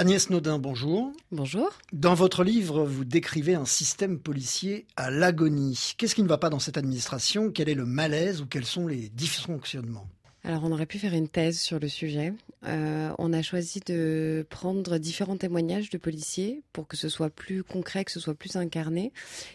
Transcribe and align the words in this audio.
Agnès 0.00 0.30
Naudin, 0.30 0.60
bonjour. 0.60 1.12
Bonjour. 1.32 1.70
Dans 1.92 2.14
votre 2.14 2.44
livre, 2.44 2.84
vous 2.84 3.04
décrivez 3.04 3.56
un 3.56 3.64
système 3.64 4.20
policier 4.20 4.86
à 4.96 5.10
l'agonie. 5.10 5.94
Qu'est-ce 5.98 6.14
qui 6.14 6.22
ne 6.22 6.28
va 6.28 6.38
pas 6.38 6.50
dans 6.50 6.60
cette 6.60 6.76
administration? 6.76 7.50
Quel 7.50 7.68
est 7.68 7.74
le 7.74 7.84
malaise 7.84 8.40
ou 8.40 8.46
quels 8.46 8.64
sont 8.64 8.86
les 8.86 9.08
dysfonctionnements? 9.08 10.06
Alors 10.44 10.62
on 10.62 10.70
aurait 10.70 10.86
pu 10.86 11.00
faire 11.00 11.14
une 11.14 11.28
thèse 11.28 11.60
sur 11.60 11.80
le 11.80 11.88
sujet. 11.88 12.32
Euh, 12.64 13.10
on 13.18 13.32
a 13.32 13.42
choisi 13.42 13.80
de 13.84 14.46
prendre 14.48 14.98
différents 14.98 15.36
témoignages 15.36 15.90
de 15.90 15.98
policiers 15.98 16.62
pour 16.72 16.86
que 16.86 16.96
ce 16.96 17.08
soit 17.08 17.28
plus 17.28 17.64
concret, 17.64 18.04
que 18.04 18.12
ce 18.12 18.20
soit 18.20 18.36
plus 18.36 18.54
incarné, 18.54 19.12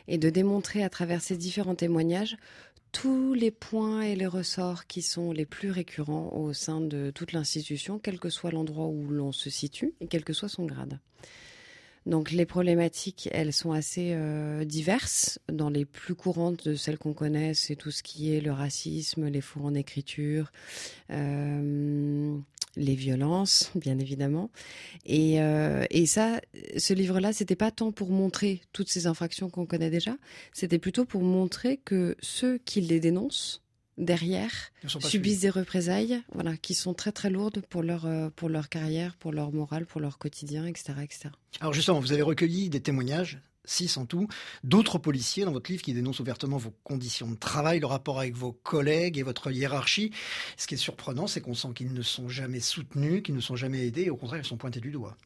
et 0.10 0.18
de 0.18 0.30
démontrer 0.30 0.84
à 0.84 0.90
travers 0.90 1.22
ces 1.22 1.38
différents 1.38 1.76
témoignages 1.76 2.36
tous 2.94 3.34
les 3.34 3.52
points 3.52 4.04
et 4.04 4.16
les 4.16 4.28
ressorts 4.28 4.88
qui 4.88 5.02
sont 5.02 5.34
les 5.34 5.46
plus 5.46 5.72
récurrents 5.72 6.32
au 6.34 6.54
sein 6.54 6.80
de 6.80 7.12
toute 7.12 7.34
l'institution, 7.34 8.00
quel 8.00 8.20
que 8.20 8.30
soit 8.30 8.52
l'endroit 8.52 8.88
où 8.88 9.10
l'on 9.10 9.34
se 9.34 9.50
situe 9.50 9.94
et 10.00 10.08
quel 10.08 10.24
que 10.24 10.32
soit 10.32 10.48
son 10.48 10.66
grade. 10.66 11.00
Donc 12.06 12.32
les 12.32 12.46
problématiques, 12.46 13.30
elles 13.32 13.54
sont 13.54 13.72
assez 13.72 14.12
euh, 14.14 14.66
diverses. 14.66 15.40
Dans 15.52 15.70
les 15.70 15.86
plus 15.86 16.16
courantes 16.16 16.68
de 16.68 16.76
celles 16.76 16.98
qu'on 16.98 17.14
connaît, 17.14 17.54
c'est 17.54 17.76
tout 17.76 17.92
ce 17.92 18.04
qui 18.04 18.34
est 18.34 18.42
le 18.42 18.52
racisme, 18.52 19.28
les 19.28 19.42
faux 19.42 19.62
en 19.62 19.74
écriture, 19.74 20.52
euh, 21.12 22.38
les 22.76 22.96
violences, 22.96 23.72
bien 23.76 24.00
évidemment. 24.00 24.50
Et, 25.06 25.42
euh, 25.42 25.86
et 25.90 26.06
ça, 26.06 26.42
ce 26.78 26.94
livre-là, 26.94 27.34
c'était 27.34 27.56
pas 27.56 27.72
tant 27.72 27.92
pour 27.92 28.10
montrer 28.10 28.62
toutes 28.74 28.90
ces 28.90 29.08
infractions 29.08 29.50
qu'on 29.50 29.66
connaît 29.66 29.90
déjà, 29.90 30.16
c'était 30.54 30.80
plutôt 30.80 31.06
pour 31.06 31.22
montrer 31.22 31.78
que 31.78 32.16
ceux 32.22 32.58
qui 32.60 32.82
les 32.82 33.00
dénoncent 33.00 33.62
derrière 33.98 34.72
subissent 34.88 35.42
des 35.42 35.50
représailles 35.50 36.22
voilà, 36.34 36.58
qui 36.58 36.74
sont 36.74 36.94
très 36.94 37.12
très 37.12 37.30
lourdes 37.30 37.62
pour 37.70 37.84
leur, 37.84 38.06
euh, 38.06 38.30
pour 38.36 38.50
leur 38.50 38.70
carrière, 38.70 39.16
pour 39.16 39.32
leur 39.32 39.52
morale, 39.52 39.86
pour 39.86 40.02
leur 40.02 40.18
quotidien, 40.18 40.66
etc., 40.66 40.94
etc. 41.04 41.30
Alors 41.60 41.74
justement, 41.74 42.00
vous 42.00 42.12
avez 42.12 42.24
recueilli 42.24 42.70
des 42.70 42.82
témoignages 42.82 43.40
six 43.66 43.98
en 43.98 44.06
tout, 44.06 44.28
d'autres 44.64 44.98
policiers 44.98 45.46
dans 45.46 45.52
votre 45.52 45.72
livre 45.72 45.84
qui 45.84 45.94
dénoncent 45.94 46.20
ouvertement 46.20 46.58
vos 46.58 46.74
conditions 46.84 47.30
de 47.30 47.36
travail, 47.36 47.80
le 47.80 47.86
rapport 47.86 48.20
avec 48.20 48.36
vos 48.36 48.52
collègues 48.52 49.18
et 49.18 49.24
votre 49.24 49.52
hiérarchie. 49.52 50.12
Ce 50.58 50.68
qui 50.68 50.76
est 50.76 50.78
surprenant, 50.78 51.28
c'est 51.28 51.42
qu'on 51.42 51.54
sent 51.54 51.70
qu'ils 51.76 51.94
ne 51.94 52.02
sont 52.02 52.30
jamais 52.30 52.60
soutenus, 52.60 53.24
qu'ils 53.24 53.36
ne 53.36 53.42
sont 53.42 53.56
jamais 53.56 53.86
aidés, 53.86 54.04
et 54.04 54.10
au 54.10 54.18
contraire, 54.18 54.42
ils 54.42 54.48
sont 54.48 54.58
pointés 54.58 54.80
du 54.80 54.92
doigt. 54.92 55.18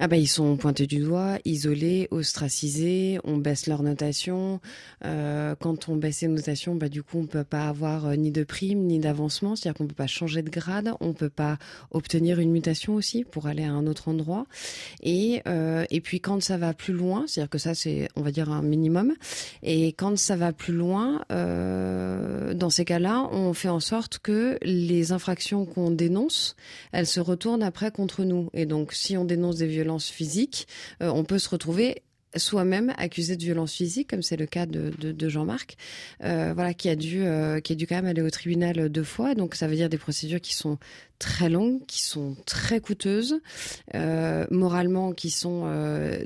Ah 0.00 0.08
bah 0.08 0.16
ils 0.16 0.26
sont 0.26 0.56
pointés 0.56 0.86
du 0.86 0.98
doigt, 0.98 1.38
isolés, 1.44 2.08
ostracisés, 2.10 3.18
on 3.24 3.36
baisse 3.36 3.66
leur 3.66 3.82
notation. 3.82 4.60
Euh, 5.04 5.54
quand 5.60 5.88
on 5.88 5.96
baisse 5.96 6.22
les 6.22 6.28
notations, 6.28 6.74
bah 6.74 6.88
du 6.88 7.02
coup 7.02 7.18
on 7.18 7.26
peut 7.26 7.44
pas 7.44 7.68
avoir 7.68 8.06
euh, 8.06 8.16
ni 8.16 8.30
de 8.30 8.42
prime 8.42 8.80
ni 8.80 8.98
d'avancement, 8.98 9.54
c'est-à-dire 9.54 9.78
qu'on 9.78 9.86
peut 9.86 9.94
pas 9.94 10.06
changer 10.06 10.42
de 10.42 10.50
grade, 10.50 10.92
on 11.00 11.12
peut 11.12 11.30
pas 11.30 11.58
obtenir 11.92 12.40
une 12.40 12.50
mutation 12.50 12.94
aussi 12.94 13.24
pour 13.24 13.46
aller 13.46 13.64
à 13.64 13.72
un 13.72 13.86
autre 13.86 14.08
endroit. 14.08 14.46
Et 15.02 15.42
euh, 15.46 15.84
et 15.90 16.00
puis 16.00 16.20
quand 16.20 16.42
ça 16.42 16.56
va 16.56 16.74
plus 16.74 16.94
loin, 16.94 17.24
c'est-à-dire 17.28 17.50
que 17.50 17.58
ça 17.58 17.74
c'est 17.74 18.08
on 18.16 18.22
va 18.22 18.32
dire 18.32 18.50
un 18.50 18.62
minimum. 18.62 19.14
Et 19.62 19.88
quand 19.92 20.18
ça 20.18 20.36
va 20.36 20.52
plus 20.52 20.74
loin, 20.74 21.22
dans 21.30 22.70
ces 22.70 22.84
cas-là, 22.84 23.28
on 23.32 23.52
fait 23.54 23.68
en 23.68 23.80
sorte 23.80 24.18
que 24.18 24.58
les 24.62 25.12
infractions 25.12 25.66
qu'on 25.66 25.90
dénonce, 25.90 26.56
elles 26.92 27.06
se 27.06 27.20
retournent 27.20 27.62
après 27.62 27.90
contre 27.90 28.24
nous. 28.24 28.50
Et 28.54 28.66
donc 28.66 28.92
si 28.92 29.16
on 29.16 29.24
dénonce 29.24 29.53
des 29.58 29.66
violences 29.66 30.08
physiques, 30.08 30.68
euh, 31.02 31.08
on 31.08 31.24
peut 31.24 31.38
se 31.38 31.48
retrouver 31.48 32.02
soi-même 32.36 32.92
accusé 32.96 33.36
de 33.36 33.42
violence 33.42 33.72
physique, 33.74 34.10
comme 34.10 34.22
c'est 34.22 34.36
le 34.36 34.46
cas 34.46 34.66
de, 34.66 35.28
Jean-Marc, 35.28 35.76
euh, 36.22 36.52
voilà, 36.54 36.74
qui 36.74 36.88
a 36.88 36.96
dû, 36.96 37.22
euh, 37.22 37.60
qui 37.60 37.72
a 37.72 37.76
dû 37.76 37.86
quand 37.86 37.96
même 37.96 38.06
aller 38.06 38.22
au 38.22 38.30
tribunal 38.30 38.88
deux 38.88 39.04
fois. 39.04 39.34
Donc 39.34 39.54
ça 39.54 39.66
veut 39.66 39.76
dire 39.76 39.88
des 39.88 39.98
procédures 39.98 40.40
qui 40.40 40.54
sont 40.54 40.78
très 41.18 41.48
longues, 41.48 41.86
qui 41.86 42.02
sont 42.02 42.36
très 42.44 42.80
coûteuses, 42.80 43.40
euh, 43.94 44.46
moralement 44.50 45.12
qui 45.12 45.30
sont 45.30 45.64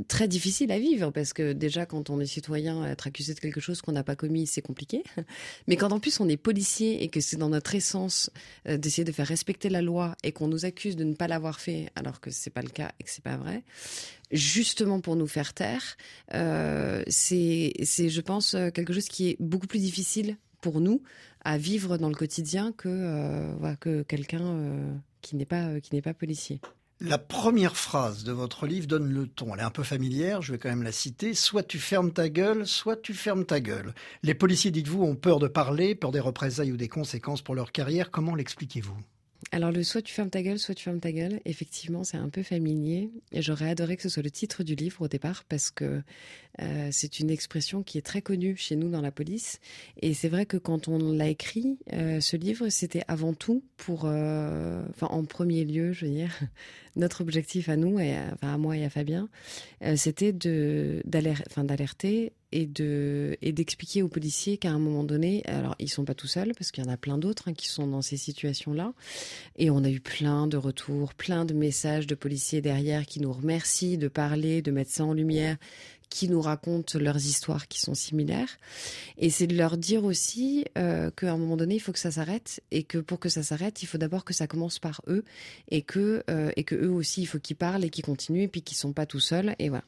très 0.08 0.28
difficiles 0.28 0.72
à 0.72 0.78
vivre, 0.78 1.10
parce 1.10 1.32
que 1.32 1.52
déjà 1.52 1.86
quand 1.86 2.10
on 2.10 2.20
est 2.20 2.26
citoyen, 2.26 2.84
être 2.86 3.06
accusé 3.06 3.34
de 3.34 3.40
quelque 3.40 3.60
chose 3.60 3.80
qu'on 3.82 3.92
n'a 3.92 4.02
pas 4.02 4.16
commis, 4.16 4.46
c'est 4.46 4.62
compliqué. 4.62 5.02
Mais 5.68 5.76
quand 5.76 5.92
en 5.92 6.00
plus 6.00 6.18
on 6.20 6.28
est 6.28 6.36
policier 6.36 7.02
et 7.02 7.08
que 7.08 7.20
c'est 7.20 7.36
dans 7.36 7.50
notre 7.50 7.74
essence 7.74 8.30
d'essayer 8.66 9.04
de 9.04 9.12
faire 9.12 9.26
respecter 9.26 9.68
la 9.68 9.82
loi 9.82 10.16
et 10.24 10.32
qu'on 10.32 10.48
nous 10.48 10.64
accuse 10.64 10.96
de 10.96 11.04
ne 11.04 11.14
pas 11.14 11.28
l'avoir 11.28 11.60
fait, 11.60 11.90
alors 11.94 12.20
que 12.20 12.30
c'est 12.30 12.50
pas 12.50 12.62
le 12.62 12.70
cas 12.70 12.92
et 12.98 13.04
que 13.04 13.10
c'est 13.10 13.24
pas 13.24 13.36
vrai, 13.36 13.62
justement 14.30 15.00
pour 15.00 15.16
nous 15.16 15.26
faire 15.26 15.54
taire, 15.54 15.96
euh, 16.34 17.02
c'est, 17.08 17.72
je 17.78 18.20
pense, 18.20 18.56
quelque 18.74 18.92
chose 18.92 19.08
qui 19.08 19.30
est 19.30 19.36
beaucoup 19.40 19.66
plus 19.66 19.80
difficile 19.80 20.36
pour 20.60 20.80
nous 20.80 21.02
à 21.42 21.58
vivre 21.58 21.98
dans 21.98 22.08
le 22.08 22.14
quotidien 22.14 22.72
que, 22.72 22.88
euh, 22.88 23.74
que 23.76 24.02
quelqu'un 24.02 24.44
euh, 24.44 24.94
qui 25.22 25.36
n'est 25.36 25.46
pas, 25.46 25.80
qui 25.80 25.94
n'est 25.94 26.02
pas 26.02 26.14
policier. 26.14 26.60
La 27.00 27.18
première 27.18 27.76
phrase 27.76 28.24
de 28.24 28.32
votre 28.32 28.66
livre 28.66 28.88
donne 28.88 29.08
le 29.08 29.28
ton. 29.28 29.54
Elle 29.54 29.60
est 29.60 29.64
un 29.64 29.70
peu 29.70 29.84
familière, 29.84 30.42
je 30.42 30.52
vais 30.52 30.58
quand 30.58 30.68
même 30.68 30.82
la 30.82 30.90
citer. 30.90 31.32
Soit 31.32 31.62
tu 31.62 31.78
fermes 31.78 32.12
ta 32.12 32.28
gueule, 32.28 32.66
soit 32.66 32.96
tu 32.96 33.14
fermes 33.14 33.46
ta 33.46 33.60
gueule. 33.60 33.94
Les 34.24 34.34
policiers, 34.34 34.72
dites-vous, 34.72 35.04
ont 35.04 35.14
peur 35.14 35.38
de 35.38 35.46
parler, 35.46 35.94
peur 35.94 36.10
des 36.10 36.18
représailles 36.18 36.72
ou 36.72 36.76
des 36.76 36.88
conséquences 36.88 37.40
pour 37.40 37.54
leur 37.54 37.70
carrière. 37.70 38.10
Comment 38.10 38.34
l'expliquez-vous? 38.34 38.96
Alors 39.50 39.72
le 39.72 39.82
soit 39.82 40.02
tu 40.02 40.12
fermes 40.12 40.28
ta 40.28 40.42
gueule, 40.42 40.58
soit 40.58 40.74
tu 40.74 40.84
fermes 40.84 41.00
ta 41.00 41.10
gueule, 41.10 41.40
effectivement 41.44 42.04
c'est 42.04 42.18
un 42.18 42.28
peu 42.28 42.42
familier. 42.42 43.10
Et 43.32 43.40
j'aurais 43.40 43.70
adoré 43.70 43.96
que 43.96 44.02
ce 44.02 44.08
soit 44.08 44.22
le 44.22 44.30
titre 44.30 44.62
du 44.62 44.74
livre 44.74 45.02
au 45.02 45.08
départ 45.08 45.44
parce 45.44 45.70
que 45.70 46.02
euh, 46.60 46.88
c'est 46.90 47.20
une 47.20 47.30
expression 47.30 47.82
qui 47.82 47.98
est 47.98 48.02
très 48.02 48.20
connue 48.20 48.56
chez 48.56 48.76
nous 48.76 48.90
dans 48.90 49.00
la 49.00 49.10
police. 49.10 49.60
Et 50.02 50.12
c'est 50.12 50.28
vrai 50.28 50.44
que 50.44 50.56
quand 50.56 50.88
on 50.88 51.12
l'a 51.12 51.28
écrit, 51.28 51.78
euh, 51.92 52.20
ce 52.20 52.36
livre 52.36 52.68
c'était 52.68 53.02
avant 53.08 53.32
tout 53.32 53.62
pour, 53.76 54.02
euh, 54.04 54.82
enfin 54.90 55.06
en 55.06 55.24
premier 55.24 55.64
lieu 55.64 55.92
je 55.92 56.04
veux 56.04 56.12
dire, 56.12 56.38
notre 56.96 57.22
objectif 57.22 57.68
à 57.68 57.76
nous, 57.76 57.98
et 57.98 58.16
enfin 58.34 58.54
à 58.54 58.58
moi 58.58 58.76
et 58.76 58.84
à 58.84 58.90
Fabien, 58.90 59.28
c'était 59.96 60.32
d'alerter 60.32 62.32
et 62.52 62.66
de 62.66 63.36
et 63.42 63.52
d'expliquer 63.52 64.02
aux 64.02 64.08
policiers 64.08 64.58
qu'à 64.58 64.70
un 64.70 64.78
moment 64.78 65.04
donné, 65.04 65.42
alors 65.46 65.74
ils 65.78 65.88
sont 65.88 66.04
pas 66.04 66.14
tout 66.14 66.26
seuls 66.26 66.52
parce 66.56 66.70
qu'il 66.70 66.84
y 66.84 66.86
en 66.86 66.90
a 66.90 66.96
plein 66.96 67.18
d'autres 67.18 67.48
hein, 67.48 67.54
qui 67.54 67.68
sont 67.68 67.86
dans 67.86 68.02
ces 68.02 68.16
situations-là, 68.16 68.92
et 69.56 69.70
on 69.70 69.84
a 69.84 69.90
eu 69.90 70.00
plein 70.00 70.46
de 70.46 70.56
retours, 70.56 71.14
plein 71.14 71.44
de 71.44 71.54
messages 71.54 72.06
de 72.06 72.14
policiers 72.14 72.60
derrière 72.60 73.06
qui 73.06 73.20
nous 73.20 73.32
remercient 73.32 73.98
de 73.98 74.08
parler, 74.08 74.62
de 74.62 74.70
mettre 74.70 74.90
ça 74.90 75.04
en 75.04 75.12
lumière, 75.12 75.56
qui 76.10 76.28
nous 76.28 76.40
racontent 76.40 76.98
leurs 76.98 77.18
histoires 77.18 77.68
qui 77.68 77.80
sont 77.80 77.94
similaires. 77.94 78.58
Et 79.18 79.30
c'est 79.30 79.46
de 79.46 79.56
leur 79.56 79.76
dire 79.76 80.04
aussi 80.04 80.64
euh, 80.76 81.10
qu'à 81.10 81.32
un 81.32 81.36
moment 81.36 81.56
donné, 81.56 81.76
il 81.76 81.80
faut 81.80 81.92
que 81.92 81.98
ça 81.98 82.10
s'arrête 82.10 82.62
et 82.70 82.82
que 82.82 82.98
pour 82.98 83.18
que 83.18 83.28
ça 83.28 83.42
s'arrête, 83.42 83.82
il 83.82 83.86
faut 83.86 83.98
d'abord 83.98 84.24
que 84.24 84.32
ça 84.32 84.46
commence 84.46 84.78
par 84.78 85.02
eux 85.08 85.24
et 85.70 85.82
que 85.82 86.22
euh, 86.30 86.50
et 86.56 86.64
que 86.64 86.74
eux 86.74 86.90
aussi, 86.90 87.22
il 87.22 87.26
faut 87.26 87.38
qu'ils 87.38 87.56
parlent 87.56 87.84
et 87.84 87.90
qu'ils 87.90 88.04
continuent 88.04 88.42
et 88.42 88.48
puis 88.48 88.62
qu'ils 88.62 88.78
sont 88.78 88.92
pas 88.92 89.06
tout 89.06 89.20
seuls. 89.20 89.54
Et 89.58 89.68
voilà. 89.68 89.84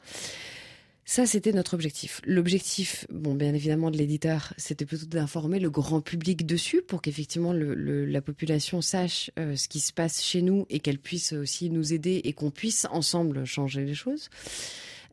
Ça, 1.11 1.27
c'était 1.27 1.51
notre 1.51 1.75
objectif. 1.75 2.21
L'objectif, 2.25 3.05
bon, 3.11 3.35
bien 3.35 3.53
évidemment, 3.53 3.91
de 3.91 3.97
l'éditeur, 3.97 4.55
c'était 4.57 4.87
plutôt 4.87 5.07
d'informer 5.07 5.59
le 5.59 5.69
grand 5.69 6.01
public 6.01 6.47
dessus 6.47 6.83
pour 6.83 7.03
qu'effectivement 7.03 7.53
la 7.53 8.23
population 8.23 8.81
sache 8.81 9.33
euh, 9.37 9.57
ce 9.57 9.67
qui 9.67 9.81
se 9.81 9.93
passe 9.93 10.23
chez 10.23 10.41
nous 10.41 10.67
et 10.71 10.79
qu'elle 10.79 11.01
puisse 11.01 11.33
aussi 11.33 11.69
nous 11.69 11.93
aider 11.93 12.21
et 12.23 12.33
qu'on 12.33 12.53
puisse 12.53 12.87
ensemble 12.93 13.45
changer 13.45 13.85
les 13.85 13.95
choses. 13.95 14.31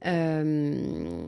Euh, 0.06 1.28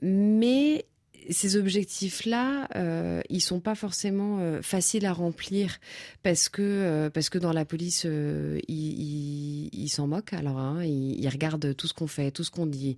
mais 0.00 0.84
ces 1.30 1.56
objectifs-là, 1.56 2.68
euh, 2.76 3.22
ils 3.30 3.40
sont 3.40 3.60
pas 3.60 3.74
forcément 3.74 4.38
euh, 4.40 4.62
faciles 4.62 5.06
à 5.06 5.12
remplir 5.12 5.78
parce 6.22 6.48
que 6.48 6.62
euh, 6.62 7.10
parce 7.10 7.30
que 7.30 7.38
dans 7.38 7.52
la 7.52 7.64
police, 7.64 8.04
euh, 8.06 8.58
ils, 8.68 9.88
s'en 9.88 10.06
moquent. 10.06 10.32
Alors, 10.32 10.58
hein, 10.58 10.84
ils, 10.84 11.28
regardent 11.28 11.76
tout 11.76 11.86
ce 11.86 11.94
qu'on 11.94 12.06
fait, 12.06 12.30
tout 12.30 12.42
ce 12.42 12.50
qu'on 12.50 12.66
dit. 12.66 12.96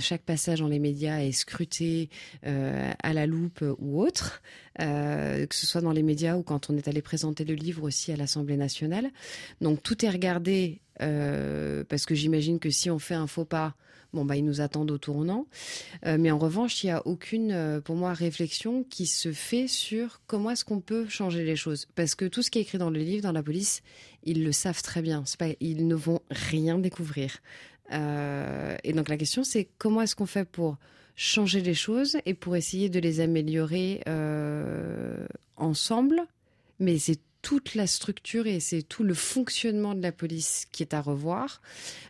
chaque 0.00 0.22
passage 0.22 0.60
dans 0.60 0.68
les 0.68 0.78
médias 0.78 1.20
est 1.20 1.32
scruté 1.32 2.10
à 2.42 3.12
la 3.12 3.26
loupe 3.26 3.64
ou 3.78 4.02
autre, 4.02 4.42
que 4.78 5.54
ce 5.54 5.66
soit 5.66 5.80
dans 5.80 5.92
les 5.92 6.02
médias 6.02 6.36
ou 6.36 6.42
quand 6.42 6.70
on 6.70 6.76
est 6.76 6.88
allé 6.88 7.02
présenter 7.02 7.44
le 7.44 7.54
livre 7.54 7.84
aussi 7.84 8.12
à 8.12 8.16
l'Assemblée 8.16 8.56
nationale. 8.56 9.10
Donc 9.60 9.82
tout 9.82 10.04
est 10.04 10.10
regardé 10.10 10.80
parce 10.98 12.06
que 12.06 12.14
j'imagine 12.14 12.58
que 12.58 12.70
si 12.70 12.90
on 12.90 12.98
fait 12.98 13.14
un 13.14 13.26
faux 13.26 13.44
pas 13.44 13.74
Bon, 14.14 14.24
bah, 14.24 14.36
ils 14.36 14.44
nous 14.44 14.60
attendent 14.60 14.92
au 14.92 14.98
tournant. 14.98 15.46
Euh, 16.06 16.16
mais 16.20 16.30
en 16.30 16.38
revanche, 16.38 16.84
il 16.84 16.86
n'y 16.86 16.92
a 16.92 17.04
aucune, 17.04 17.50
euh, 17.50 17.80
pour 17.80 17.96
moi, 17.96 18.12
réflexion 18.12 18.84
qui 18.84 19.06
se 19.06 19.32
fait 19.32 19.66
sur 19.66 20.20
comment 20.28 20.52
est-ce 20.52 20.64
qu'on 20.64 20.80
peut 20.80 21.08
changer 21.08 21.42
les 21.42 21.56
choses. 21.56 21.86
Parce 21.96 22.14
que 22.14 22.24
tout 22.24 22.40
ce 22.40 22.50
qui 22.50 22.60
est 22.60 22.62
écrit 22.62 22.78
dans 22.78 22.90
le 22.90 23.00
livre, 23.00 23.24
dans 23.24 23.32
la 23.32 23.42
police, 23.42 23.82
ils 24.22 24.44
le 24.44 24.52
savent 24.52 24.82
très 24.82 25.02
bien. 25.02 25.24
Pas, 25.36 25.48
ils 25.58 25.88
ne 25.88 25.96
vont 25.96 26.20
rien 26.30 26.78
découvrir. 26.78 27.38
Euh, 27.92 28.76
et 28.84 28.92
donc 28.92 29.08
la 29.08 29.16
question, 29.16 29.42
c'est 29.42 29.68
comment 29.78 30.00
est-ce 30.00 30.14
qu'on 30.14 30.26
fait 30.26 30.44
pour 30.44 30.76
changer 31.16 31.60
les 31.60 31.74
choses 31.74 32.16
et 32.26 32.34
pour 32.34 32.56
essayer 32.56 32.88
de 32.88 32.98
les 32.98 33.20
améliorer 33.20 34.02
ensemble. 35.56 36.22
Mais 36.80 36.98
c'est 36.98 37.20
toute 37.44 37.74
la 37.74 37.86
structure 37.86 38.46
et 38.46 38.58
c'est 38.58 38.82
tout 38.82 39.04
le 39.04 39.12
fonctionnement 39.12 39.94
de 39.94 40.00
la 40.00 40.12
police 40.12 40.66
qui 40.72 40.82
est 40.82 40.94
à 40.94 41.02
revoir, 41.02 41.60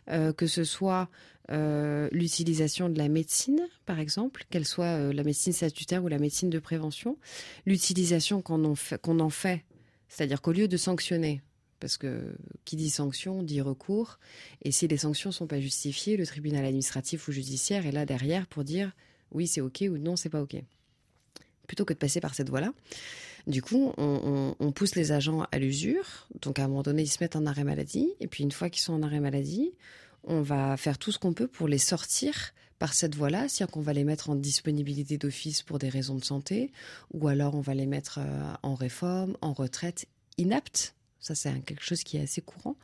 euh, 0.09 0.31
que 0.31 0.47
ce 0.47 0.63
soit 0.63 1.09
euh, 1.51 2.07
l'utilisation 2.13 2.87
de 2.87 2.97
la 2.97 3.09
médecine, 3.09 3.67
par 3.85 3.99
exemple, 3.99 4.45
qu'elle 4.49 4.65
soit 4.65 4.85
euh, 4.85 5.13
la 5.13 5.23
médecine 5.23 5.51
statutaire 5.51 6.03
ou 6.05 6.07
la 6.07 6.19
médecine 6.19 6.49
de 6.49 6.57
prévention, 6.57 7.17
l'utilisation 7.65 8.41
qu'on 8.41 8.63
en 8.63 9.29
fait 9.29 9.65
c'est-à-dire 10.07 10.41
qu'au 10.41 10.53
lieu 10.53 10.69
de 10.69 10.77
sanctionner, 10.77 11.41
Parce 11.79 11.97
que 11.97 12.35
qui 12.63 12.75
dit 12.75 12.89
sanction 12.89 13.43
dit 13.43 13.61
recours. 13.61 14.19
Et 14.63 14.71
si 14.71 14.87
les 14.87 14.97
sanctions 14.97 15.31
sont 15.31 15.47
pas 15.47 15.59
justifiées, 15.59 16.17
le 16.17 16.25
tribunal 16.25 16.65
administratif 16.65 17.27
ou 17.27 17.31
judiciaire 17.31 17.85
est 17.85 17.91
là 17.91 18.05
derrière 18.05 18.47
pour 18.47 18.63
dire 18.63 18.91
oui, 19.31 19.47
c'est 19.47 19.61
OK 19.61 19.83
ou 19.89 19.97
non, 19.97 20.15
c'est 20.15 20.29
pas 20.29 20.41
OK. 20.41 20.55
Plutôt 21.67 21.85
que 21.85 21.93
de 21.93 21.99
passer 21.99 22.21
par 22.21 22.35
cette 22.35 22.49
voie-là. 22.49 22.73
Du 23.47 23.61
coup, 23.61 23.93
on, 23.97 24.71
pousse 24.71 24.95
les 24.95 25.11
agents 25.11 25.45
à 25.51 25.59
l'usure. 25.59 26.27
Donc, 26.41 26.57
à 26.57 26.63
un 26.63 26.67
moment 26.67 26.81
donné, 26.81 27.03
ils 27.03 27.07
se 27.07 27.17
mettent 27.21 27.35
en 27.35 27.45
arrêt 27.45 27.63
maladie. 27.63 28.09
Et 28.19 28.27
puis, 28.27 28.43
une 28.43 28.51
fois 28.51 28.69
qu'ils 28.69 28.81
sont 28.81 28.93
en 28.93 29.03
arrêt 29.03 29.19
maladie, 29.19 29.73
on 30.23 30.41
va 30.41 30.77
faire 30.77 30.97
tout 30.97 31.11
ce 31.11 31.19
qu'on 31.19 31.33
peut 31.33 31.47
pour 31.47 31.67
les 31.67 31.77
sortir 31.77 32.53
par 32.79 32.93
cette 32.93 33.15
voie-là, 33.15 33.47
c'est-à-dire 33.47 33.71
qu'on 33.71 33.81
va 33.81 33.93
les 33.93 34.03
mettre 34.03 34.29
en 34.29 34.35
disponibilité 34.35 35.17
d'office 35.17 35.61
pour 35.61 35.79
des 35.79 35.89
raisons 35.89 36.15
de 36.15 36.23
santé, 36.23 36.71
ou 37.13 37.27
alors 37.27 37.55
on 37.55 37.61
va 37.61 37.73
les 37.73 37.85
mettre 37.85 38.19
euh, 38.19 38.53
en 38.63 38.73
réforme, 38.73 39.37
en 39.41 39.53
retraite, 39.53 40.07
inaptes. 40.37 40.94
Ça, 41.25 41.33
c'est 41.33 41.59
quelque 41.65 41.83
chose 41.83 42.03
qui 42.03 42.17
est 42.17 42.21
assez 42.21 42.41
courant. 42.41 42.75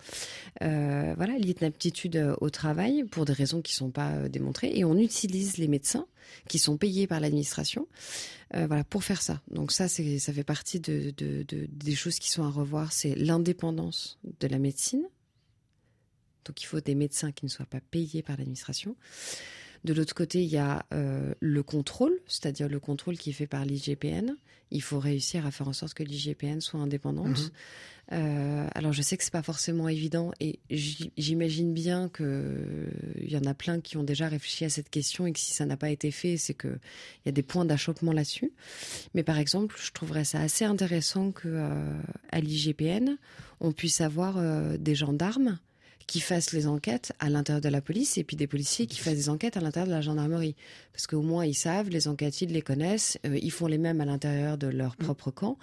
Euh, 0.63 1.13
voilà, 1.15 1.38
l'inaptitude 1.38 2.15
euh, 2.15 2.35
au 2.41 2.49
travail 2.49 3.03
pour 3.03 3.23
des 3.23 3.33
raisons 3.33 3.61
qui 3.61 3.73
ne 3.73 3.77
sont 3.77 3.91
pas 3.91 4.29
démontrées. 4.29 4.71
Et 4.73 4.83
on 4.83 4.97
utilise 4.97 5.57
les 5.57 5.67
médecins 5.67 6.07
qui 6.47 6.57
sont 6.57 6.75
payés 6.75 7.05
par 7.05 7.19
l'administration 7.19 7.88
voilà, 8.53 8.83
pour 8.83 9.03
faire 9.03 9.21
ça. 9.21 9.41
Donc 9.51 9.71
ça, 9.71 9.88
ça 9.88 10.33
fait 10.33 10.43
partie 10.43 10.79
de, 10.79 11.13
des 11.13 11.95
choses 11.95 12.17
qui 12.17 12.31
sont 12.31 12.43
à 12.43 12.49
revoir. 12.49 12.91
C'est 12.91 13.13
l'indépendance 13.13 14.17
de 14.39 14.47
la 14.47 14.57
médecine. 14.57 15.03
Donc 16.45 16.63
il 16.63 16.65
faut 16.65 16.81
des 16.81 16.95
médecins 16.95 17.31
qui 17.31 17.45
ne 17.45 17.49
soient 17.51 17.67
pas 17.67 17.79
payés 17.79 18.23
par 18.23 18.38
l'administration. 18.38 18.95
De 19.83 19.93
l'autre 19.93 20.13
côté, 20.13 20.43
il 20.43 20.49
y 20.49 20.57
a 20.57 20.85
euh, 20.93 21.33
le 21.39 21.63
contrôle, 21.63 22.13
c'est-à-dire 22.27 22.69
le 22.69 22.79
contrôle 22.79 23.17
qui 23.17 23.31
est 23.31 23.33
fait 23.33 23.47
par 23.47 23.65
l'IGPN. 23.65 24.35
Il 24.69 24.81
faut 24.81 24.99
réussir 24.99 25.45
à 25.45 25.51
faire 25.51 25.67
en 25.67 25.73
sorte 25.73 25.95
que 25.95 26.03
l'IGPN 26.03 26.59
soit 26.61 26.79
indépendante. 26.79 27.39
Mhm. 27.39 27.49
Euh, 28.13 28.67
alors 28.75 28.91
je 28.91 29.01
sais 29.01 29.15
que 29.15 29.23
c'est 29.23 29.31
pas 29.31 29.41
forcément 29.41 29.87
évident 29.87 30.33
et 30.41 30.59
j'imagine 30.69 31.73
bien 31.73 32.09
qu'il 32.09 33.29
y 33.29 33.37
en 33.37 33.45
a 33.45 33.53
plein 33.53 33.79
qui 33.79 33.95
ont 33.95 34.03
déjà 34.03 34.27
réfléchi 34.27 34.65
à 34.65 34.69
cette 34.69 34.89
question 34.89 35.25
et 35.25 35.31
que 35.31 35.39
si 35.39 35.53
ça 35.53 35.65
n'a 35.65 35.77
pas 35.77 35.89
été 35.89 36.11
fait, 36.11 36.35
c'est 36.35 36.53
qu'il 36.53 36.79
y 37.25 37.29
a 37.29 37.31
des 37.31 37.43
points 37.43 37.63
d'achoppement 37.63 38.11
là-dessus. 38.11 38.51
Mais 39.13 39.23
par 39.23 39.37
exemple, 39.37 39.77
je 39.81 39.91
trouverais 39.91 40.25
ça 40.25 40.41
assez 40.41 40.65
intéressant 40.65 41.31
que 41.31 41.47
euh, 41.47 42.01
à 42.31 42.39
l'IGPN, 42.41 43.17
on 43.61 43.71
puisse 43.71 44.01
avoir 44.01 44.41
des 44.77 44.95
gendarmes 44.95 45.59
qui 46.11 46.19
fassent 46.19 46.51
les 46.51 46.67
enquêtes 46.67 47.13
à 47.19 47.29
l'intérieur 47.29 47.61
de 47.61 47.69
la 47.69 47.79
police 47.79 48.17
et 48.17 48.25
puis 48.25 48.35
des 48.35 48.45
policiers 48.45 48.85
qui 48.85 48.99
fassent 48.99 49.15
des 49.15 49.29
enquêtes 49.29 49.55
à 49.55 49.61
l'intérieur 49.61 49.87
de 49.87 49.93
la 49.93 50.01
gendarmerie. 50.01 50.57
Parce 50.91 51.07
qu'au 51.07 51.21
moins, 51.21 51.45
ils 51.45 51.53
savent, 51.53 51.87
les 51.87 52.09
enquêtes, 52.09 52.41
ils 52.41 52.51
les 52.51 52.61
connaissent, 52.61 53.17
euh, 53.25 53.39
ils 53.41 53.49
font 53.49 53.65
les 53.65 53.77
mêmes 53.77 54.01
à 54.01 54.05
l'intérieur 54.05 54.57
de 54.57 54.67
leur 54.67 54.97
mm. 54.99 55.05
propre 55.05 55.31
camp. 55.31 55.57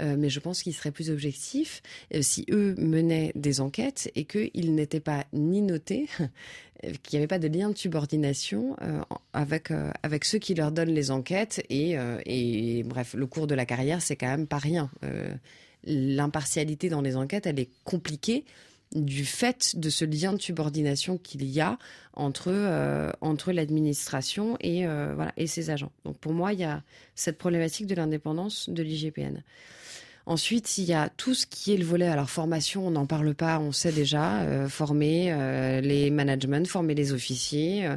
Euh, 0.00 0.16
mais 0.18 0.28
je 0.28 0.40
pense 0.40 0.64
qu'ils 0.64 0.74
seraient 0.74 0.90
plus 0.90 1.08
objectifs 1.08 1.82
euh, 2.16 2.20
si 2.20 2.44
eux 2.50 2.74
menaient 2.78 3.30
des 3.36 3.60
enquêtes 3.60 4.10
et 4.16 4.24
qu'ils 4.24 4.74
n'étaient 4.74 4.98
pas 4.98 5.24
ni 5.32 5.62
notés, 5.62 6.08
qu'il 7.04 7.12
n'y 7.12 7.18
avait 7.18 7.28
pas 7.28 7.38
de 7.38 7.46
lien 7.46 7.70
de 7.70 7.78
subordination 7.78 8.74
avec, 9.32 9.68
avec 10.02 10.24
ceux 10.24 10.40
qui 10.40 10.54
leur 10.54 10.72
donnent 10.72 10.94
les 10.94 11.12
enquêtes. 11.12 11.64
Et, 11.70 11.94
et 12.26 12.82
bref, 12.82 13.14
le 13.14 13.26
cours 13.28 13.46
de 13.46 13.54
la 13.54 13.66
carrière, 13.66 14.02
c'est 14.02 14.16
quand 14.16 14.26
même 14.26 14.48
pas 14.48 14.58
rien. 14.58 14.90
L'impartialité 15.84 16.88
dans 16.88 17.00
les 17.00 17.14
enquêtes, 17.14 17.46
elle 17.46 17.60
est 17.60 17.70
compliquée 17.84 18.44
du 18.94 19.24
fait 19.24 19.76
de 19.76 19.90
ce 19.90 20.04
lien 20.04 20.32
de 20.32 20.40
subordination 20.40 21.18
qu'il 21.18 21.44
y 21.44 21.60
a 21.60 21.78
entre, 22.14 22.48
euh, 22.50 23.10
entre 23.20 23.52
l'administration 23.52 24.56
et, 24.60 24.86
euh, 24.86 25.12
voilà, 25.14 25.32
et 25.36 25.46
ses 25.46 25.70
agents. 25.70 25.92
Donc 26.04 26.18
pour 26.18 26.32
moi, 26.32 26.52
il 26.52 26.60
y 26.60 26.64
a 26.64 26.82
cette 27.14 27.38
problématique 27.38 27.86
de 27.86 27.94
l'indépendance 27.94 28.68
de 28.68 28.82
l'IGPN. 28.82 29.42
Ensuite, 30.24 30.78
il 30.78 30.84
y 30.84 30.92
a 30.92 31.08
tout 31.08 31.34
ce 31.34 31.46
qui 31.46 31.74
est 31.74 31.76
le 31.76 31.84
volet. 31.84 32.06
Alors 32.06 32.30
formation, 32.30 32.86
on 32.86 32.92
n'en 32.92 33.06
parle 33.06 33.34
pas, 33.34 33.58
on 33.58 33.72
sait 33.72 33.90
déjà 33.90 34.42
euh, 34.42 34.68
former 34.68 35.32
euh, 35.32 35.80
les 35.80 36.10
managements, 36.10 36.64
former 36.64 36.94
les 36.94 37.12
officiers, 37.12 37.88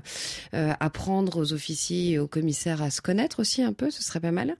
euh, 0.54 0.74
apprendre 0.80 1.38
aux 1.38 1.54
officiers 1.54 2.13
et 2.13 2.19
aux 2.19 2.27
commissaires 2.27 2.81
à 2.81 2.89
se 2.89 3.01
connaître 3.01 3.39
aussi 3.39 3.62
un 3.62 3.74
peu, 3.74 3.92
ce 3.92 4.01
serait 4.01 4.19
pas 4.19 4.31
mal. 4.31 4.56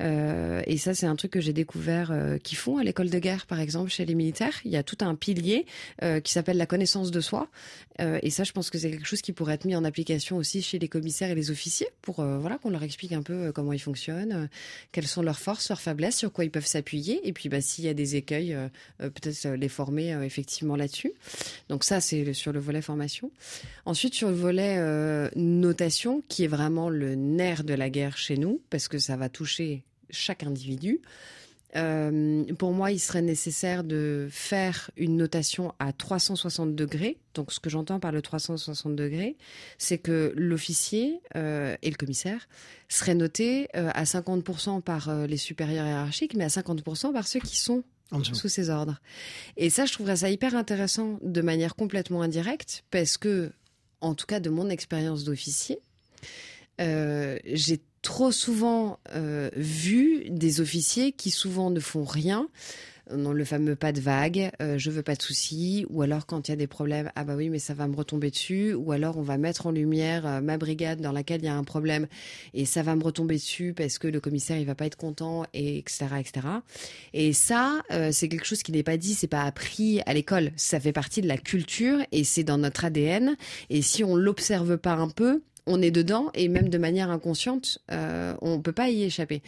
et 0.00 0.76
ça, 0.78 0.94
c'est 0.94 1.06
un 1.06 1.16
truc 1.16 1.32
que 1.32 1.40
j'ai 1.40 1.52
découvert 1.52 2.12
qu'ils 2.42 2.58
font 2.58 2.78
à 2.78 2.84
l'école 2.84 3.10
de 3.10 3.18
guerre, 3.18 3.46
par 3.46 3.60
exemple, 3.60 3.90
chez 3.90 4.04
les 4.04 4.14
militaires. 4.14 4.54
Il 4.64 4.70
y 4.70 4.76
a 4.76 4.82
tout 4.82 4.98
un 5.00 5.14
pilier 5.14 5.66
qui 6.24 6.32
s'appelle 6.32 6.56
la 6.56 6.66
connaissance 6.66 7.10
de 7.10 7.20
soi. 7.20 7.48
et 7.98 8.30
ça, 8.30 8.44
je 8.44 8.52
pense 8.52 8.70
que 8.70 8.78
c'est 8.78 8.90
quelque 8.90 9.06
chose 9.06 9.22
qui 9.22 9.32
pourrait 9.32 9.54
être 9.54 9.64
mis 9.64 9.76
en 9.76 9.84
application 9.84 10.36
aussi 10.36 10.62
chez 10.62 10.78
les 10.78 10.88
commissaires 10.88 11.30
et 11.30 11.34
les 11.34 11.50
officiers 11.50 11.88
pour 12.00 12.24
voilà 12.24 12.58
qu'on 12.58 12.70
leur 12.70 12.82
explique 12.82 13.12
un 13.12 13.22
peu 13.22 13.52
comment 13.52 13.72
ils 13.72 13.80
fonctionnent, 13.80 14.48
quelles 14.92 15.06
sont 15.06 15.22
leurs 15.22 15.38
forces, 15.38 15.68
leurs 15.68 15.80
faiblesses, 15.80 16.16
sur 16.16 16.32
quoi 16.32 16.44
ils 16.44 16.50
peuvent 16.50 16.66
s'appuyer 16.66 17.01
et 17.10 17.32
puis, 17.32 17.48
bah, 17.48 17.60
s'il 17.60 17.84
y 17.84 17.88
a 17.88 17.94
des 17.94 18.16
écueils, 18.16 18.54
euh, 18.54 18.68
euh, 19.00 19.10
peut-être 19.10 19.46
euh, 19.46 19.56
les 19.56 19.68
former 19.68 20.18
effectivement 20.24 20.76
là-dessus. 20.76 21.12
Donc 21.68 21.84
ça, 21.84 22.00
c'est 22.00 22.32
sur 22.32 22.52
le 22.52 22.60
volet 22.60 22.82
formation. 22.82 23.30
Ensuite, 23.84 24.14
sur 24.14 24.28
le 24.28 24.34
volet 24.34 24.78
notation, 25.36 26.22
qui 26.28 26.44
est 26.44 26.48
vraiment 26.48 26.88
le 26.88 27.14
nerf 27.14 27.64
de 27.64 27.74
la 27.74 27.90
guerre 27.90 28.16
chez 28.16 28.36
nous, 28.36 28.60
parce 28.70 28.88
que 28.88 28.98
ça 28.98 29.16
va 29.16 29.28
toucher 29.28 29.82
chaque 30.10 30.42
individu. 30.42 31.00
Euh, 31.76 32.44
pour 32.58 32.72
moi, 32.72 32.90
il 32.92 32.98
serait 32.98 33.22
nécessaire 33.22 33.84
de 33.84 34.28
faire 34.30 34.90
une 34.96 35.16
notation 35.16 35.74
à 35.78 35.92
360 35.92 36.74
degrés. 36.74 37.18
Donc, 37.34 37.52
ce 37.52 37.60
que 37.60 37.70
j'entends 37.70 37.98
par 37.98 38.12
le 38.12 38.20
360 38.20 38.94
degrés, 38.94 39.36
c'est 39.78 39.98
que 39.98 40.32
l'officier 40.36 41.20
euh, 41.36 41.76
et 41.82 41.90
le 41.90 41.96
commissaire 41.96 42.48
seraient 42.88 43.14
notés 43.14 43.68
euh, 43.74 43.90
à 43.94 44.04
50% 44.04 44.82
par 44.82 45.14
les 45.26 45.36
supérieurs 45.36 45.86
hiérarchiques, 45.86 46.34
mais 46.34 46.44
à 46.44 46.48
50% 46.48 47.12
par 47.12 47.26
ceux 47.26 47.40
qui 47.40 47.58
sont 47.58 47.84
sous 48.34 48.48
ses 48.48 48.68
ordres. 48.68 49.00
Et 49.56 49.70
ça, 49.70 49.86
je 49.86 49.92
trouverais 49.94 50.16
ça 50.16 50.28
hyper 50.28 50.54
intéressant 50.54 51.18
de 51.22 51.40
manière 51.40 51.74
complètement 51.74 52.20
indirecte, 52.20 52.84
parce 52.90 53.16
que, 53.16 53.50
en 54.02 54.14
tout 54.14 54.26
cas, 54.26 54.38
de 54.38 54.50
mon 54.50 54.68
expérience 54.68 55.24
d'officier, 55.24 55.78
j'ai 56.78 57.80
trop 58.02 58.32
souvent 58.32 58.98
euh, 59.14 59.48
vu 59.56 60.24
des 60.28 60.60
officiers 60.60 61.12
qui 61.12 61.30
souvent 61.30 61.70
ne 61.70 61.80
font 61.80 62.04
rien. 62.04 62.48
Non, 63.12 63.32
le 63.32 63.44
fameux 63.44 63.74
pas 63.74 63.92
de 63.92 64.00
vague, 64.00 64.52
euh, 64.62 64.78
je 64.78 64.90
veux 64.90 65.02
pas 65.02 65.16
de 65.16 65.22
soucis, 65.22 65.84
ou 65.90 66.02
alors 66.02 66.24
quand 66.24 66.48
il 66.48 66.52
y 66.52 66.54
a 66.54 66.56
des 66.56 66.68
problèmes, 66.68 67.10
ah 67.14 67.24
bah 67.24 67.34
oui, 67.36 67.50
mais 67.50 67.58
ça 67.58 67.74
va 67.74 67.86
me 67.86 67.96
retomber 67.96 68.30
dessus, 68.30 68.74
ou 68.74 68.92
alors 68.92 69.18
on 69.18 69.22
va 69.22 69.36
mettre 69.38 69.66
en 69.66 69.70
lumière 69.70 70.24
euh, 70.24 70.40
ma 70.40 70.56
brigade 70.56 71.00
dans 71.00 71.12
laquelle 71.12 71.42
il 71.42 71.46
y 71.46 71.48
a 71.48 71.56
un 71.56 71.64
problème 71.64 72.06
et 72.54 72.64
ça 72.64 72.82
va 72.82 72.94
me 72.94 73.02
retomber 73.02 73.34
dessus 73.34 73.74
parce 73.76 73.98
que 73.98 74.06
le 74.06 74.20
commissaire 74.20 74.56
il 74.56 74.66
va 74.66 74.76
pas 74.76 74.86
être 74.86 74.96
content, 74.96 75.44
et 75.52 75.78
etc. 75.78 76.06
etc. 76.20 76.46
Et 77.12 77.32
ça, 77.32 77.82
c'est 78.12 78.28
quelque 78.28 78.46
chose 78.46 78.62
qui 78.62 78.72
n'est 78.72 78.84
pas 78.84 78.96
dit, 78.96 79.14
c'est 79.14 79.26
pas 79.26 79.42
appris 79.42 80.00
à 80.06 80.14
l'école, 80.14 80.52
ça 80.56 80.80
fait 80.80 80.92
partie 80.92 81.20
de 81.20 81.28
la 81.28 81.36
culture 81.36 81.98
et 82.12 82.24
c'est 82.24 82.44
dans 82.44 82.58
notre 82.58 82.84
ADN. 82.84 83.36
Et 83.68 83.82
si 83.82 84.04
on 84.04 84.16
l'observe 84.16 84.78
pas 84.78 84.94
un 84.94 85.08
peu, 85.08 85.42
on 85.66 85.80
est 85.80 85.90
dedans 85.90 86.30
et 86.34 86.48
même 86.48 86.68
de 86.68 86.78
manière 86.78 87.10
inconsciente, 87.10 87.78
euh, 87.90 88.34
on 88.40 88.60
peut 88.60 88.72
pas 88.72 88.90
y 88.90 89.04
échapper. 89.04 89.42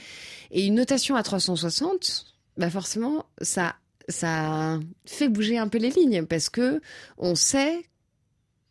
Et 0.50 0.66
une 0.66 0.74
notation 0.74 1.16
à 1.16 1.22
360, 1.22 2.26
bah 2.56 2.70
forcément, 2.70 3.26
ça, 3.40 3.74
ça 4.08 4.78
fait 5.06 5.28
bouger 5.28 5.58
un 5.58 5.68
peu 5.68 5.78
les 5.78 5.90
lignes 5.90 6.24
parce 6.26 6.50
que 6.50 6.80
on 7.18 7.34
sait 7.34 7.82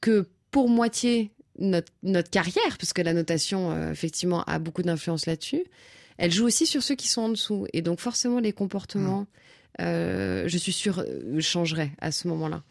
que 0.01 0.27
pour 0.51 0.69
moitié 0.69 1.31
notre, 1.59 1.91
notre 2.03 2.29
carrière, 2.29 2.77
puisque 2.77 2.99
la 2.99 3.13
notation 3.13 3.71
euh, 3.71 3.91
effectivement 3.91 4.43
a 4.43 4.59
beaucoup 4.59 4.81
d'influence 4.81 5.25
là-dessus, 5.25 5.63
elle 6.17 6.31
joue 6.31 6.45
aussi 6.45 6.65
sur 6.65 6.83
ceux 6.83 6.95
qui 6.95 7.07
sont 7.07 7.21
en 7.21 7.29
dessous. 7.29 7.67
Et 7.73 7.81
donc 7.81 7.99
forcément 7.99 8.39
les 8.39 8.53
comportements, 8.53 9.21
mmh. 9.21 9.81
euh, 9.81 10.43
je 10.47 10.57
suis 10.57 10.73
sûre, 10.73 10.99
euh, 10.99 11.39
changeraient 11.41 11.91
à 11.99 12.11
ce 12.11 12.27
moment-là. 12.27 12.63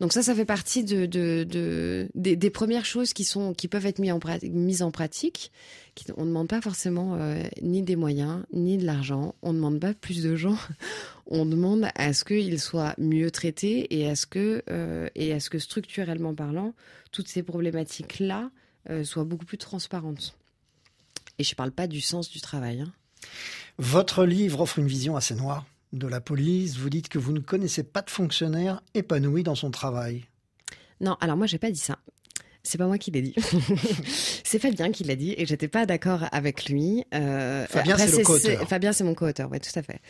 Donc 0.00 0.14
ça, 0.14 0.22
ça 0.22 0.34
fait 0.34 0.46
partie 0.46 0.82
de, 0.82 1.04
des, 2.14 2.50
premières 2.50 2.86
choses 2.86 3.12
qui, 3.12 3.24
sont, 3.24 3.52
qui 3.52 3.68
peuvent 3.68 3.84
être 3.84 3.98
mises 3.98 4.82
en, 4.82 4.86
en 4.86 4.90
pratique. 4.90 5.52
on 6.16 6.22
ne 6.22 6.28
demande 6.28 6.48
pas 6.48 6.62
forcément 6.62 7.16
euh, 7.16 7.42
ni 7.60 7.82
des 7.82 7.96
moyens, 7.96 8.42
ni 8.52 8.78
de 8.78 8.86
l'argent. 8.86 9.34
On 9.42 9.52
ne 9.52 9.58
demande 9.58 9.78
pas 9.78 9.92
plus 9.92 10.22
de 10.22 10.36
gens. 10.36 10.56
on 11.26 11.44
demande 11.44 11.88
à 11.94 12.14
ce 12.14 12.24
qu'ils 12.24 12.58
soient 12.58 12.94
mieux 12.96 13.30
traités 13.30 13.94
et 13.94 14.08
à 14.08 14.16
ce 14.16 14.24
que, 14.24 14.62
euh, 14.70 15.08
et 15.14 15.34
à 15.34 15.40
ce 15.40 15.50
que 15.50 15.58
structurellement 15.58 16.34
parlant, 16.34 16.72
toutes 17.12 17.28
ces 17.28 17.42
problématiques-là 17.42 18.50
euh, 18.88 19.04
soient 19.04 19.24
beaucoup 19.24 19.44
plus 19.44 19.58
transparentes. 19.58 20.34
Et 21.38 21.44
je 21.44 21.52
ne 21.52 21.56
parle 21.56 21.72
pas 21.72 21.86
du 21.86 22.00
sens 22.00 22.30
du 22.30 22.40
travail. 22.40 22.80
Hein. 22.80 22.92
Votre 23.76 24.24
livre 24.24 24.60
offre 24.60 24.78
une 24.78 24.86
vision 24.86 25.14
assez 25.16 25.34
noire 25.34 25.66
de 25.92 26.06
la 26.06 26.20
police, 26.20 26.76
vous 26.76 26.90
dites 26.90 27.08
que 27.08 27.18
vous 27.18 27.32
ne 27.32 27.40
connaissez 27.40 27.82
pas 27.82 28.02
de 28.02 28.10
fonctionnaire 28.10 28.82
épanoui 28.94 29.42
dans 29.42 29.54
son 29.54 29.70
travail. 29.70 30.24
Non, 31.00 31.16
alors 31.20 31.36
moi 31.36 31.46
j'ai 31.46 31.58
pas 31.58 31.70
dit 31.70 31.80
ça. 31.80 31.98
C'est 32.62 32.76
pas 32.76 32.86
moi 32.86 32.98
qui 32.98 33.10
l'ai 33.10 33.22
dit. 33.22 33.34
c'est 34.44 34.58
Fabien 34.58 34.92
qui 34.92 35.02
l'a 35.04 35.16
dit 35.16 35.34
et 35.38 35.46
j'étais 35.46 35.66
pas 35.66 35.86
d'accord 35.86 36.26
avec 36.30 36.68
lui. 36.68 37.04
Euh, 37.14 37.66
Fabien, 37.66 37.96
c'est 37.96 38.18
le 38.18 38.22
co-auteur. 38.22 38.68
Fabien, 38.68 38.92
c'est 38.92 39.02
mon 39.02 39.14
co-auteur, 39.14 39.48
oui, 39.50 39.58
tout 39.60 39.76
à 39.78 39.82
fait. 39.82 40.00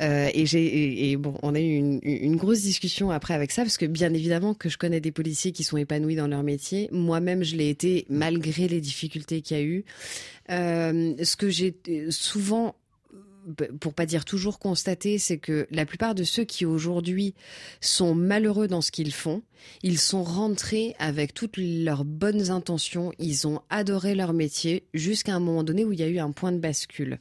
Euh, 0.00 0.30
et 0.32 0.46
j'ai 0.46 1.10
et, 1.10 1.16
bon, 1.16 1.34
on 1.42 1.56
a 1.56 1.60
eu 1.60 1.74
une, 1.74 1.98
une, 2.04 2.36
grosse 2.36 2.62
discussion 2.62 3.10
après 3.10 3.34
avec 3.34 3.50
ça 3.50 3.62
parce 3.62 3.76
que 3.76 3.86
bien 3.86 4.14
évidemment 4.14 4.54
que 4.54 4.68
je 4.68 4.78
connais 4.78 5.00
des 5.00 5.10
policiers 5.10 5.50
qui 5.50 5.64
sont 5.64 5.76
épanouis 5.76 6.14
dans 6.14 6.28
leur 6.28 6.44
métier. 6.44 6.88
Moi-même, 6.92 7.42
je 7.42 7.56
l'ai 7.56 7.68
été 7.68 8.06
malgré 8.08 8.68
les 8.68 8.80
difficultés 8.80 9.42
qu'il 9.42 9.56
y 9.56 9.60
a 9.60 9.62
eu. 9.64 9.84
Euh, 10.50 11.14
ce 11.22 11.34
que 11.34 11.50
j'ai 11.50 11.74
souvent 12.10 12.76
pour 13.80 13.94
pas 13.94 14.06
dire 14.06 14.24
toujours 14.24 14.58
constater, 14.58 15.18
c'est 15.18 15.38
que 15.38 15.66
la 15.70 15.86
plupart 15.86 16.14
de 16.14 16.24
ceux 16.24 16.44
qui 16.44 16.66
aujourd'hui 16.66 17.34
sont 17.80 18.14
malheureux 18.14 18.68
dans 18.68 18.80
ce 18.80 18.90
qu'ils 18.90 19.12
font, 19.12 19.42
ils 19.82 19.98
sont 19.98 20.22
rentrés 20.22 20.94
avec 20.98 21.34
toutes 21.34 21.56
leurs 21.56 22.04
bonnes 22.04 22.50
intentions, 22.50 23.12
ils 23.18 23.46
ont 23.46 23.60
adoré 23.70 24.14
leur 24.14 24.32
métier 24.32 24.84
jusqu'à 24.94 25.34
un 25.34 25.40
moment 25.40 25.62
donné 25.62 25.84
où 25.84 25.92
il 25.92 26.00
y 26.00 26.02
a 26.02 26.08
eu 26.08 26.18
un 26.18 26.30
point 26.32 26.52
de 26.52 26.58
bascule. 26.58 27.18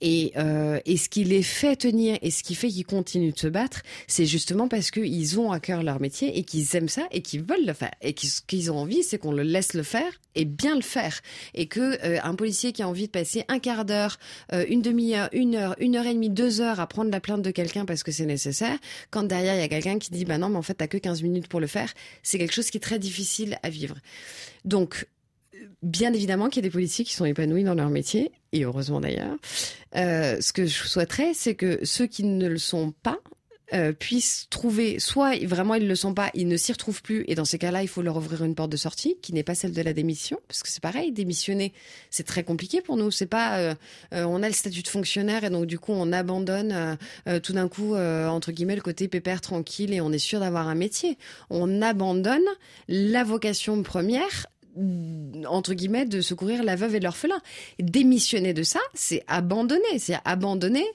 Et, 0.00 0.32
euh, 0.36 0.78
et 0.84 0.96
ce 0.96 1.08
qui 1.08 1.24
les 1.24 1.42
fait 1.42 1.74
tenir 1.76 2.18
et 2.22 2.30
ce 2.30 2.42
qui 2.42 2.54
fait 2.54 2.68
qu'ils 2.68 2.86
continuent 2.86 3.32
de 3.32 3.38
se 3.38 3.48
battre, 3.48 3.82
c'est 4.06 4.26
justement 4.26 4.68
parce 4.68 4.90
qu'ils 4.90 5.40
ont 5.40 5.50
à 5.50 5.58
cœur 5.58 5.82
leur 5.82 6.00
métier 6.00 6.38
et 6.38 6.44
qu'ils 6.44 6.76
aiment 6.76 6.88
ça 6.88 7.02
et 7.10 7.20
qu'ils 7.20 7.42
veulent 7.42 7.66
le 7.66 7.72
faire. 7.72 7.90
Et 8.00 8.14
ce 8.16 8.40
qu'ils 8.42 8.70
ont 8.70 8.78
envie, 8.78 9.02
c'est 9.02 9.18
qu'on 9.18 9.32
le 9.32 9.42
laisse 9.42 9.74
le 9.74 9.82
faire 9.82 10.12
et 10.36 10.44
bien 10.44 10.76
le 10.76 10.82
faire. 10.82 11.20
Et 11.54 11.66
que 11.66 11.98
euh, 12.04 12.18
un 12.22 12.36
policier 12.36 12.72
qui 12.72 12.82
a 12.82 12.88
envie 12.88 13.06
de 13.06 13.12
passer 13.12 13.44
un 13.48 13.58
quart 13.58 13.84
d'heure, 13.84 14.18
euh, 14.52 14.64
une 14.68 14.82
demi-heure, 14.82 15.28
une 15.32 15.56
une 15.78 15.96
heure 15.96 16.06
et 16.06 16.14
demie, 16.14 16.30
deux 16.30 16.60
heures 16.60 16.80
à 16.80 16.86
prendre 16.86 17.10
la 17.10 17.20
plainte 17.20 17.42
de 17.42 17.50
quelqu'un 17.50 17.84
parce 17.84 18.02
que 18.02 18.12
c'est 18.12 18.26
nécessaire, 18.26 18.78
quand 19.10 19.22
derrière 19.22 19.54
il 19.54 19.60
y 19.60 19.64
a 19.64 19.68
quelqu'un 19.68 19.98
qui 19.98 20.10
dit 20.10 20.24
bah 20.24 20.38
non 20.38 20.48
mais 20.48 20.56
en 20.56 20.62
fait 20.62 20.74
t'as 20.74 20.86
que 20.86 20.98
15 20.98 21.22
minutes 21.22 21.48
pour 21.48 21.60
le 21.60 21.66
faire, 21.66 21.92
c'est 22.22 22.38
quelque 22.38 22.54
chose 22.54 22.70
qui 22.70 22.78
est 22.78 22.80
très 22.80 22.98
difficile 22.98 23.58
à 23.62 23.70
vivre. 23.70 23.96
Donc 24.64 25.06
bien 25.82 26.12
évidemment 26.12 26.48
qu'il 26.48 26.62
y 26.62 26.66
a 26.66 26.68
des 26.68 26.72
policiers 26.72 27.04
qui 27.04 27.14
sont 27.14 27.24
épanouis 27.24 27.64
dans 27.64 27.74
leur 27.74 27.90
métier, 27.90 28.32
et 28.52 28.64
heureusement 28.64 29.00
d'ailleurs. 29.00 29.36
Euh, 29.96 30.40
ce 30.40 30.52
que 30.52 30.66
je 30.66 30.86
souhaiterais, 30.86 31.32
c'est 31.34 31.54
que 31.54 31.80
ceux 31.84 32.06
qui 32.06 32.24
ne 32.24 32.48
le 32.48 32.58
sont 32.58 32.92
pas 33.02 33.18
euh, 33.74 33.92
puissent 33.92 34.46
trouver, 34.50 34.98
soit 34.98 35.36
vraiment 35.44 35.74
ils 35.74 35.84
ne 35.84 35.88
le 35.88 35.94
sont 35.94 36.14
pas, 36.14 36.30
ils 36.34 36.48
ne 36.48 36.56
s'y 36.56 36.72
retrouvent 36.72 37.02
plus, 37.02 37.24
et 37.28 37.34
dans 37.34 37.44
ces 37.44 37.58
cas-là, 37.58 37.82
il 37.82 37.88
faut 37.88 38.02
leur 38.02 38.16
ouvrir 38.16 38.44
une 38.44 38.54
porte 38.54 38.70
de 38.70 38.76
sortie 38.76 39.16
qui 39.20 39.32
n'est 39.32 39.42
pas 39.42 39.54
celle 39.54 39.72
de 39.72 39.82
la 39.82 39.92
démission, 39.92 40.38
parce 40.48 40.62
que 40.62 40.68
c'est 40.68 40.82
pareil, 40.82 41.12
démissionner, 41.12 41.72
c'est 42.10 42.26
très 42.26 42.44
compliqué 42.44 42.80
pour 42.80 42.96
nous. 42.96 43.10
C'est 43.10 43.26
pas, 43.26 43.58
euh, 43.58 43.74
on 44.12 44.42
a 44.42 44.48
le 44.48 44.54
statut 44.54 44.82
de 44.82 44.88
fonctionnaire 44.88 45.44
et 45.44 45.50
donc 45.50 45.66
du 45.66 45.78
coup 45.78 45.92
on 45.92 46.12
abandonne 46.12 46.96
tout 47.42 47.52
d'un 47.52 47.68
coup 47.68 47.94
entre 47.96 48.52
guillemets 48.52 48.76
le 48.76 48.82
côté 48.82 49.08
pépère 49.08 49.40
tranquille 49.40 49.92
et 49.92 50.00
on 50.00 50.12
est 50.12 50.18
sûr 50.18 50.40
d'avoir 50.40 50.68
un 50.68 50.74
métier. 50.74 51.18
On 51.50 51.82
abandonne 51.82 52.46
la 52.88 53.24
vocation 53.24 53.82
première 53.82 54.46
entre 55.46 55.74
guillemets, 55.74 56.04
de 56.04 56.20
secourir 56.20 56.62
la 56.62 56.76
veuve 56.76 56.94
et 56.94 57.00
l'orphelin. 57.00 57.40
Démissionner 57.78 58.54
de 58.54 58.62
ça, 58.62 58.80
c'est 58.94 59.24
abandonner. 59.26 59.98
C'est 59.98 60.18
abandonner 60.24 60.86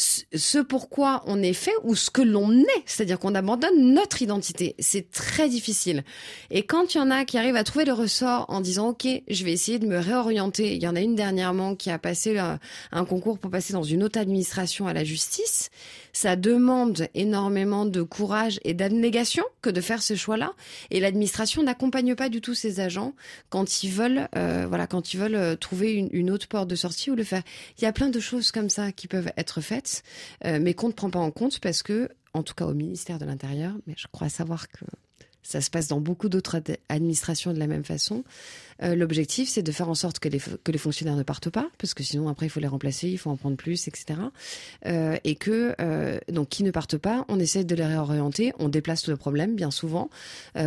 ce 0.00 0.58
pourquoi 0.58 1.22
on 1.26 1.42
est 1.42 1.52
fait 1.52 1.74
ou 1.84 1.94
ce 1.94 2.10
que 2.10 2.22
l'on 2.22 2.52
est. 2.52 2.82
C'est-à-dire 2.86 3.18
qu'on 3.18 3.34
abandonne 3.34 3.94
notre 3.94 4.22
identité. 4.22 4.74
C'est 4.78 5.10
très 5.10 5.48
difficile. 5.48 6.04
Et 6.50 6.64
quand 6.64 6.94
il 6.94 6.98
y 6.98 7.00
en 7.00 7.10
a 7.10 7.24
qui 7.24 7.38
arrivent 7.38 7.56
à 7.56 7.64
trouver 7.64 7.84
le 7.84 7.92
ressort 7.92 8.46
en 8.48 8.60
disant, 8.60 8.90
OK, 8.90 9.06
je 9.28 9.44
vais 9.44 9.52
essayer 9.52 9.78
de 9.78 9.86
me 9.86 9.98
réorienter. 9.98 10.74
Il 10.74 10.82
y 10.82 10.88
en 10.88 10.96
a 10.96 11.00
une 11.00 11.14
dernièrement 11.14 11.74
qui 11.74 11.90
a 11.90 11.98
passé 11.98 12.38
un, 12.38 13.04
concours 13.04 13.38
pour 13.38 13.50
passer 13.50 13.72
dans 13.72 13.82
une 13.82 14.02
autre 14.02 14.18
administration 14.18 14.86
à 14.86 14.92
la 14.92 15.04
justice. 15.04 15.70
Ça 16.12 16.36
demande 16.36 17.06
énormément 17.14 17.86
de 17.86 18.02
courage 18.02 18.60
et 18.64 18.74
d'abnégation 18.74 19.44
que 19.62 19.70
de 19.70 19.80
faire 19.80 20.02
ce 20.02 20.14
choix-là. 20.14 20.52
Et 20.90 21.00
l'administration 21.00 21.62
n'accompagne 21.62 22.14
pas 22.14 22.28
du 22.28 22.40
tout 22.40 22.54
ses 22.54 22.80
agents 22.80 23.14
quand 23.48 23.82
ils 23.82 23.90
veulent, 23.90 24.28
euh, 24.36 24.66
voilà, 24.68 24.86
quand 24.86 25.14
ils 25.14 25.18
veulent 25.18 25.34
euh, 25.34 25.56
trouver 25.56 25.92
une, 25.92 26.30
autre 26.30 26.48
porte 26.48 26.68
de 26.68 26.76
sortie 26.76 27.10
ou 27.10 27.14
le 27.14 27.24
faire. 27.24 27.42
Il 27.78 27.84
y 27.84 27.86
a 27.86 27.92
plein 27.92 28.08
de 28.08 28.20
choses 28.20 28.52
comme 28.52 28.70
ça 28.70 28.92
qui 28.92 29.08
peuvent 29.08 29.32
être 29.36 29.60
faites, 29.60 29.86
euh, 30.44 30.58
mais 30.60 30.74
qu'on 30.74 30.88
ne 30.88 30.92
prend 30.92 31.10
pas 31.10 31.18
en 31.18 31.30
compte 31.30 31.60
parce 31.60 31.82
que, 31.82 32.08
en 32.34 32.42
tout 32.42 32.54
cas 32.54 32.66
au 32.66 32.74
ministère 32.74 33.18
de 33.18 33.24
l'Intérieur, 33.24 33.74
mais 33.86 33.94
je 33.96 34.06
crois 34.10 34.28
savoir 34.28 34.68
que 34.68 34.84
ça 35.42 35.62
se 35.62 35.70
passe 35.70 35.88
dans 35.88 36.00
beaucoup 36.00 36.28
d'autres 36.28 36.62
administrations 36.90 37.54
de 37.54 37.58
la 37.58 37.66
même 37.66 37.82
façon. 37.82 38.24
Euh, 38.82 38.94
L'objectif, 38.94 39.48
c'est 39.48 39.62
de 39.62 39.72
faire 39.72 39.88
en 39.88 39.94
sorte 39.94 40.18
que 40.18 40.28
les, 40.28 40.38
que 40.38 40.70
les 40.70 40.78
fonctionnaires 40.78 41.16
ne 41.16 41.22
partent 41.22 41.48
pas, 41.48 41.70
parce 41.78 41.94
que 41.94 42.02
sinon, 42.02 42.28
après, 42.28 42.46
il 42.46 42.50
faut 42.50 42.60
les 42.60 42.68
remplacer, 42.68 43.08
il 43.08 43.16
faut 43.16 43.30
en 43.30 43.36
prendre 43.36 43.56
plus, 43.56 43.88
etc. 43.88 44.20
Euh, 44.84 45.16
et 45.24 45.36
que, 45.36 45.74
donc, 46.30 46.50
qui 46.50 46.62
ne 46.62 46.70
partent 46.70 46.98
pas, 46.98 47.24
on 47.28 47.40
essaie 47.40 47.64
de 47.64 47.74
les 47.74 47.86
réorienter, 47.86 48.52
on 48.58 48.68
déplace 48.68 49.08
le 49.08 49.16
problème, 49.16 49.56
bien 49.56 49.70
souvent. 49.70 50.10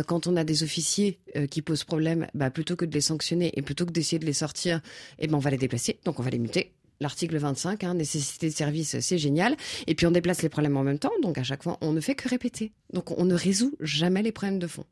Quand 0.06 0.26
on 0.26 0.36
a 0.36 0.42
des 0.42 0.64
officiers 0.64 1.20
qui 1.50 1.62
posent 1.62 1.84
problème, 1.84 2.26
bah, 2.34 2.50
plutôt 2.50 2.74
que 2.74 2.84
de 2.84 2.92
les 2.92 3.00
sanctionner 3.00 3.52
et 3.56 3.62
plutôt 3.62 3.86
que 3.86 3.92
d'essayer 3.92 4.18
de 4.18 4.26
les 4.26 4.32
sortir, 4.32 4.80
eh 5.20 5.28
ben, 5.28 5.36
on 5.36 5.38
va 5.40 5.50
les 5.50 5.56
déplacer, 5.56 5.98
donc 6.04 6.18
on 6.18 6.22
va 6.22 6.30
les 6.30 6.40
muter 6.40 6.72
l'article 7.00 7.36
25, 7.38 7.84
hein, 7.84 7.94
nécessité 7.94 8.48
de 8.48 8.54
service, 8.54 8.98
c'est 9.00 9.18
génial. 9.18 9.56
Et 9.86 9.94
puis 9.94 10.06
on 10.06 10.10
déplace 10.10 10.42
les 10.42 10.48
problèmes 10.48 10.76
en 10.76 10.82
même 10.82 10.98
temps, 10.98 11.12
donc 11.22 11.38
à 11.38 11.42
chaque 11.42 11.62
fois, 11.62 11.78
on 11.80 11.92
ne 11.92 12.00
fait 12.00 12.14
que 12.14 12.28
répéter. 12.28 12.72
Donc 12.92 13.10
on 13.18 13.24
ne 13.24 13.34
résout 13.34 13.74
jamais 13.80 14.22
les 14.22 14.32
problèmes 14.32 14.58
de 14.58 14.66
fond. 14.66 14.84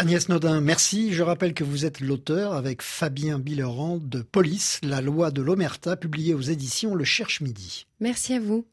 Agnès 0.00 0.28
Nodin, 0.28 0.60
merci. 0.60 1.12
Je 1.12 1.24
rappelle 1.24 1.54
que 1.54 1.64
vous 1.64 1.84
êtes 1.84 1.98
l'auteur 1.98 2.52
avec 2.52 2.82
Fabien 2.82 3.40
Billerand 3.40 3.98
de 3.98 4.22
Police, 4.22 4.78
la 4.84 5.00
loi 5.00 5.32
de 5.32 5.42
l'Omerta, 5.42 5.96
publiée 5.96 6.34
aux 6.34 6.40
éditions 6.40 6.94
Le 6.94 7.02
Cherche 7.02 7.40
Midi. 7.40 7.84
Merci 7.98 8.34
à 8.34 8.38
vous. 8.38 8.64